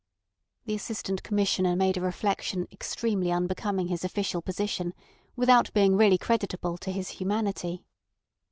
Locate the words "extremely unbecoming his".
2.71-4.03